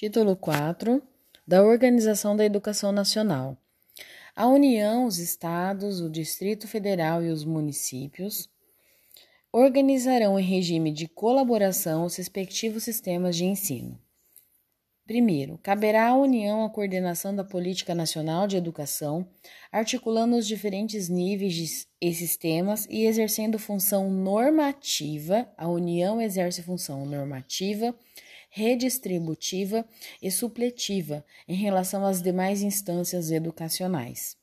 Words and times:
Título 0.00 0.36
4 0.36 1.02
da 1.44 1.60
Organização 1.60 2.36
da 2.36 2.44
Educação 2.44 2.92
Nacional. 2.92 3.58
A 4.36 4.46
União, 4.46 5.06
os 5.06 5.18
Estados, 5.18 6.00
o 6.00 6.08
Distrito 6.08 6.68
Federal 6.68 7.20
e 7.20 7.30
os 7.30 7.44
municípios 7.44 8.48
organizarão 9.50 10.38
em 10.38 10.44
regime 10.44 10.92
de 10.92 11.08
colaboração 11.08 12.04
os 12.04 12.14
respectivos 12.14 12.84
sistemas 12.84 13.34
de 13.34 13.44
ensino. 13.44 13.98
Primeiro, 15.04 15.58
caberá 15.64 16.10
à 16.10 16.14
União 16.14 16.64
a 16.64 16.70
coordenação 16.70 17.34
da 17.34 17.42
política 17.42 17.92
nacional 17.92 18.46
de 18.46 18.56
educação, 18.56 19.26
articulando 19.72 20.36
os 20.36 20.46
diferentes 20.46 21.08
níveis 21.08 21.88
e 22.00 22.14
sistemas 22.14 22.86
e 22.88 23.04
exercendo 23.04 23.58
função 23.58 24.08
normativa. 24.08 25.48
A 25.56 25.66
União 25.66 26.20
exerce 26.20 26.62
função 26.62 27.04
normativa, 27.04 27.92
redistributiva 28.48 29.84
e 30.22 30.30
supletiva 30.30 31.24
em 31.46 31.54
relação 31.54 32.04
às 32.04 32.22
demais 32.22 32.62
instâncias 32.62 33.30
educacionais. 33.30 34.36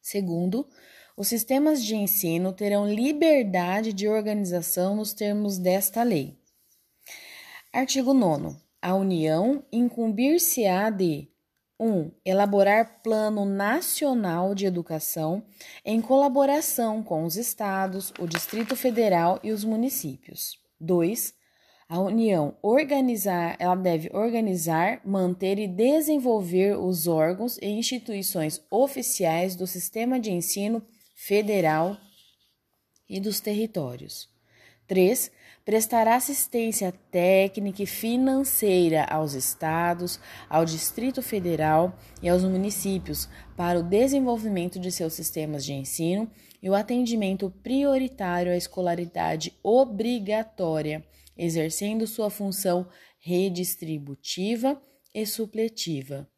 Segundo, 0.00 0.68
os 1.16 1.28
sistemas 1.28 1.82
de 1.82 1.94
ensino 1.94 2.52
terão 2.52 2.92
liberdade 2.92 3.92
de 3.92 4.08
organização 4.08 4.96
nos 4.96 5.12
termos 5.12 5.58
desta 5.58 6.02
lei. 6.02 6.36
Artigo 7.72 8.12
9 8.12 8.64
a 8.84 8.94
União 8.94 9.64
incumbir-se-á 9.72 10.90
de 10.90 11.26
1. 11.80 11.86
Um, 11.88 12.10
elaborar 12.22 13.00
Plano 13.02 13.46
Nacional 13.46 14.54
de 14.54 14.66
Educação 14.66 15.42
em 15.82 16.02
colaboração 16.02 17.02
com 17.02 17.24
os 17.24 17.36
estados, 17.36 18.12
o 18.18 18.26
Distrito 18.26 18.76
Federal 18.76 19.40
e 19.42 19.52
os 19.52 19.64
municípios. 19.64 20.58
2. 20.78 21.34
A 21.94 22.00
União 22.00 22.56
organizar, 22.60 23.54
ela 23.56 23.76
deve 23.76 24.10
organizar, 24.12 25.00
manter 25.04 25.60
e 25.60 25.68
desenvolver 25.68 26.76
os 26.76 27.06
órgãos 27.06 27.56
e 27.58 27.68
instituições 27.68 28.60
oficiais 28.68 29.54
do 29.54 29.64
sistema 29.64 30.18
de 30.18 30.32
ensino 30.32 30.82
federal 31.14 31.96
e 33.08 33.20
dos 33.20 33.38
territórios. 33.38 34.28
3. 34.88 35.30
Prestará 35.64 36.16
assistência 36.16 36.92
técnica 37.12 37.84
e 37.84 37.86
financeira 37.86 39.04
aos 39.04 39.34
estados, 39.34 40.18
ao 40.50 40.64
Distrito 40.64 41.22
Federal 41.22 41.96
e 42.20 42.28
aos 42.28 42.42
municípios 42.42 43.28
para 43.56 43.78
o 43.78 43.84
desenvolvimento 43.84 44.80
de 44.80 44.90
seus 44.90 45.12
sistemas 45.12 45.64
de 45.64 45.72
ensino 45.72 46.28
e 46.60 46.68
o 46.68 46.74
atendimento 46.74 47.54
prioritário 47.62 48.50
à 48.50 48.56
escolaridade 48.56 49.52
obrigatória, 49.62 51.04
exercendo 51.36 52.06
sua 52.06 52.30
função 52.30 52.88
redistributiva 53.18 54.80
e 55.14 55.26
supletiva. 55.26 56.28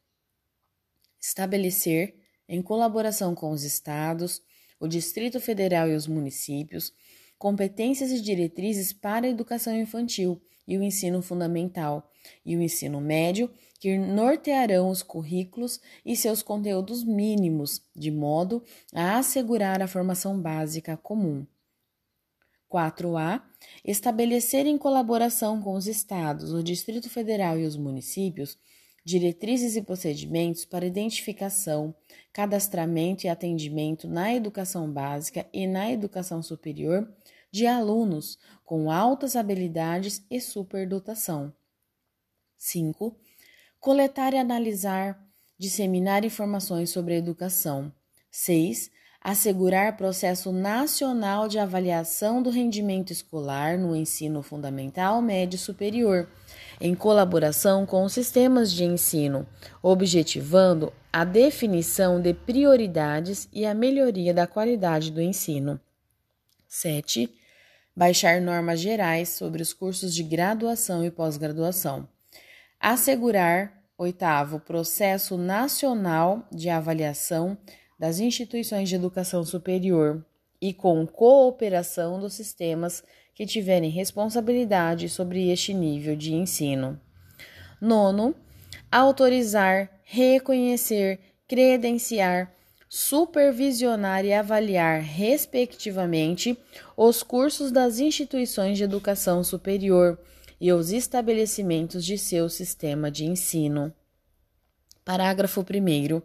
Estabelecer, 1.19 2.15
em 2.47 2.61
colaboração 2.61 3.35
com 3.35 3.51
os 3.51 3.63
estados, 3.63 4.41
o 4.79 4.87
Distrito 4.87 5.39
Federal 5.39 5.89
e 5.89 5.95
os 5.95 6.07
municípios, 6.07 6.93
competências 7.37 8.11
e 8.11 8.21
diretrizes 8.21 8.93
para 8.93 9.27
a 9.27 9.29
educação 9.29 9.75
infantil 9.75 10.41
e 10.67 10.77
o 10.77 10.83
ensino 10.83 11.21
fundamental 11.21 12.11
e 12.45 12.55
o 12.55 12.61
ensino 12.61 12.99
médio, 12.99 13.49
que 13.79 13.97
nortearão 13.97 14.89
os 14.89 15.03
currículos 15.03 15.79
e 16.05 16.15
seus 16.15 16.41
conteúdos 16.41 17.03
mínimos, 17.03 17.81
de 17.95 18.11
modo 18.11 18.63
a 18.93 19.17
assegurar 19.17 19.81
a 19.81 19.87
formação 19.87 20.39
básica 20.39 20.97
comum. 20.97 21.45
4A. 22.71 23.41
Estabelecer 23.83 24.65
em 24.65 24.77
colaboração 24.77 25.61
com 25.61 25.73
os 25.73 25.87
estados, 25.87 26.53
o 26.53 26.63
Distrito 26.63 27.09
Federal 27.09 27.57
e 27.59 27.65
os 27.65 27.75
municípios 27.75 28.57
diretrizes 29.07 29.77
e 29.77 29.81
procedimentos 29.81 30.65
para 30.65 30.85
identificação, 30.85 31.95
cadastramento 32.33 33.25
e 33.25 33.29
atendimento 33.29 34.05
na 34.05 34.33
educação 34.33 34.91
básica 34.91 35.47
e 35.53 35.65
na 35.65 35.89
educação 35.89 36.43
superior 36.43 37.09
de 37.49 37.65
alunos 37.65 38.37
com 38.65 38.91
altas 38.91 39.37
habilidades 39.37 40.25
e 40.29 40.41
superdotação. 40.41 41.53
5. 42.57 43.17
Coletar 43.79 44.33
e 44.33 44.37
analisar, 44.37 45.25
disseminar 45.57 46.25
informações 46.25 46.89
sobre 46.89 47.13
a 47.13 47.17
educação. 47.17 47.93
6. 48.29 48.91
Assegurar 49.27 49.97
processo 49.97 50.53
nacional 50.53 51.49
de 51.49 51.59
avaliação 51.59 52.41
do 52.41 52.49
rendimento 52.49 53.11
escolar 53.11 53.77
no 53.77 53.93
ensino 53.93 54.41
fundamental, 54.41 55.21
médio 55.21 55.57
e 55.57 55.59
superior 55.59 56.29
em 56.79 56.95
colaboração 56.95 57.85
com 57.85 58.05
os 58.05 58.13
sistemas 58.13 58.71
de 58.71 58.85
ensino, 58.85 59.45
objetivando 59.83 60.93
a 61.11 61.25
definição 61.25 62.21
de 62.21 62.33
prioridades 62.33 63.49
e 63.51 63.65
a 63.65 63.73
melhoria 63.73 64.33
da 64.33 64.47
qualidade 64.47 65.11
do 65.11 65.21
ensino. 65.21 65.77
7. 66.65 67.29
Baixar 67.93 68.39
normas 68.39 68.79
gerais 68.79 69.27
sobre 69.27 69.61
os 69.61 69.73
cursos 69.73 70.15
de 70.15 70.23
graduação 70.23 71.03
e 71.03 71.11
pós-graduação. 71.11 72.07
Assegurar, 72.79 73.73
oitavo, 73.97 74.61
processo 74.61 75.37
nacional 75.37 76.47
de 76.49 76.69
avaliação 76.69 77.57
das 77.97 78.19
instituições 78.19 78.89
de 78.89 78.95
educação 78.95 79.43
superior 79.43 80.25
e 80.61 80.73
com 80.73 81.05
cooperação 81.05 82.19
dos 82.19 82.33
sistemas 82.33 83.03
que 83.33 83.45
tiverem 83.45 83.89
responsabilidade 83.89 85.09
sobre 85.09 85.49
este 85.49 85.73
nível 85.73 86.15
de 86.15 86.33
ensino. 86.33 86.99
Nono, 87.79 88.35
autorizar, 88.91 89.91
reconhecer, 90.03 91.19
credenciar, 91.47 92.51
supervisionar 92.89 94.25
e 94.25 94.33
avaliar, 94.33 95.01
respectivamente, 95.01 96.57
os 96.95 97.21
cursos 97.21 97.71
das 97.71 97.99
instituições 97.99 98.77
de 98.77 98.83
educação 98.83 99.43
superior 99.43 100.17
e 100.59 100.71
os 100.71 100.91
estabelecimentos 100.91 102.03
de 102.03 102.17
seu 102.17 102.49
sistema 102.49 103.11
de 103.11 103.25
ensino. 103.25 103.93
Parágrafo 105.05 105.61
1. 105.61 106.21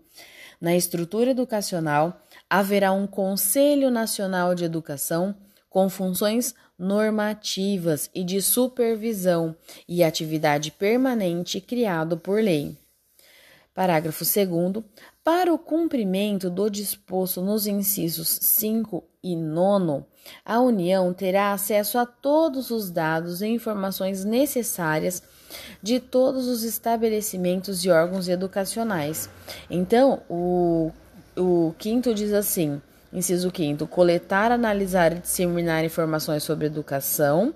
Na 0.63 0.77
estrutura 0.77 1.33
educacional, 1.33 2.23
haverá 2.49 2.93
um 2.93 3.05
Conselho 3.05 3.91
Nacional 3.91 4.55
de 4.55 4.63
Educação 4.63 5.35
com 5.69 5.91
funções 5.91 6.55
normativas 6.79 8.09
e 8.15 8.23
de 8.23 8.41
supervisão 8.41 9.57
e 9.89 10.05
atividade 10.05 10.71
permanente 10.71 11.61
criado 11.61 12.17
por 12.17 12.41
lei. 12.41 12.79
Parágrafo 13.75 14.25
2. 14.25 14.85
Para 15.25 15.55
o 15.55 15.59
cumprimento 15.59 16.51
do 16.51 16.69
disposto 16.69 17.41
nos 17.41 17.69
incisos 17.69 18.27
5 18.43 19.05
e 19.23 19.37
9, 19.37 20.03
a 20.45 20.61
União 20.61 21.15
terá 21.15 21.53
acesso 21.53 21.97
a 21.97 22.05
todos 22.05 22.73
os 22.73 22.91
dados 22.91 23.41
e 23.41 23.47
informações 23.47 24.25
necessárias 24.25 25.23
de 25.81 26.01
todos 26.01 26.49
os 26.49 26.65
estabelecimentos 26.65 27.85
e 27.85 27.91
órgãos 27.91 28.29
educacionais. 28.29 29.31
Então, 29.71 30.23
o, 30.29 30.91
o 31.37 31.73
quinto 31.79 32.13
diz 32.13 32.33
assim: 32.33 32.83
Inciso 33.13 33.53
5 33.55 33.87
coletar, 33.87 34.51
analisar 34.51 35.13
e 35.13 35.21
disseminar 35.21 35.85
informações 35.85 36.43
sobre 36.43 36.67
educação. 36.67 37.55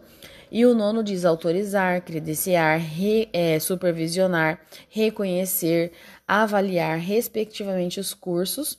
E 0.50 0.64
o 0.64 0.74
nono 0.74 1.02
diz 1.02 1.24
autorizar, 1.24 2.02
credenciar, 2.02 2.78
re, 2.78 3.28
é, 3.32 3.58
supervisionar, 3.58 4.60
reconhecer, 4.88 5.92
avaliar, 6.26 6.98
respectivamente, 6.98 7.98
os 7.98 8.14
cursos 8.14 8.78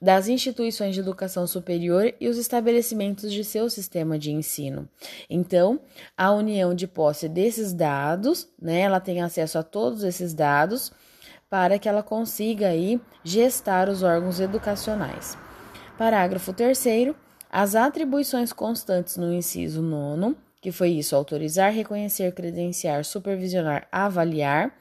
das 0.00 0.28
instituições 0.28 0.94
de 0.94 1.00
educação 1.00 1.46
superior 1.46 2.14
e 2.18 2.28
os 2.28 2.38
estabelecimentos 2.38 3.30
de 3.30 3.44
seu 3.44 3.68
sistema 3.68 4.18
de 4.18 4.30
ensino. 4.30 4.88
Então, 5.28 5.80
a 6.16 6.32
união 6.32 6.74
de 6.74 6.86
posse 6.86 7.28
desses 7.28 7.74
dados, 7.74 8.48
né, 8.60 8.80
ela 8.80 8.98
tem 8.98 9.20
acesso 9.20 9.58
a 9.58 9.62
todos 9.62 10.02
esses 10.02 10.32
dados 10.32 10.90
para 11.50 11.78
que 11.78 11.88
ela 11.88 12.02
consiga 12.02 12.68
aí 12.68 13.00
gestar 13.22 13.88
os 13.88 14.02
órgãos 14.02 14.40
educacionais. 14.40 15.36
Parágrafo 15.98 16.52
3 16.52 17.14
as 17.50 17.74
atribuições 17.74 18.52
constantes 18.52 19.16
no 19.16 19.32
inciso 19.32 19.82
9, 19.82 20.36
que 20.60 20.70
foi 20.70 20.90
isso, 20.90 21.16
autorizar, 21.16 21.72
reconhecer, 21.72 22.32
credenciar, 22.32 23.04
supervisionar, 23.04 23.88
avaliar, 23.90 24.76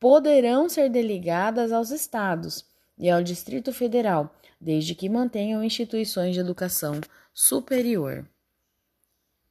poderão 0.00 0.68
ser 0.68 0.88
delegadas 0.88 1.72
aos 1.72 1.90
estados 1.90 2.64
e 2.98 3.10
ao 3.10 3.22
Distrito 3.22 3.72
Federal, 3.72 4.34
desde 4.60 4.94
que 4.94 5.08
mantenham 5.08 5.62
instituições 5.62 6.34
de 6.34 6.40
educação 6.40 7.00
superior. 7.32 8.26